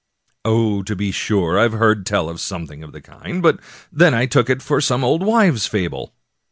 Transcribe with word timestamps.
"Oh, 0.45 0.81
to 0.81 0.95
be 0.95 1.11
sure, 1.11 1.59
I've 1.59 1.73
heard 1.73 2.07
tell 2.07 2.27
of 2.27 2.41
something 2.41 2.81
of 2.81 2.91
the 2.91 3.01
kind, 3.01 3.39
but 3.39 3.59
then 3.91 4.15
I 4.15 4.25
took 4.25 4.49
it 4.49 4.63
for 4.63 4.81
some 4.81 5.03
old 5.03 5.21
wives' 5.21 5.67
fable." 5.67 6.15